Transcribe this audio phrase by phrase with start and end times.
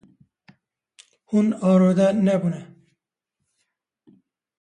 [1.29, 2.61] Hûn arode nebûne.